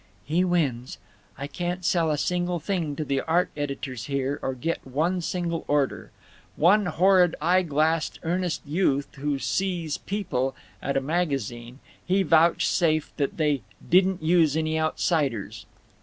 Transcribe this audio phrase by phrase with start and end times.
[0.25, 0.97] He wins.
[1.37, 5.63] I can't sell a single thing to the art editors here or get one single
[5.67, 6.09] order.
[6.55, 13.37] One horrid eye glassed earnest youth who Sees People at a magazine, he vouchsafed that
[13.37, 15.67] they "didn't use any Outsiders."